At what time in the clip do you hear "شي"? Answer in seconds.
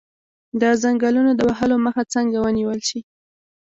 2.89-2.99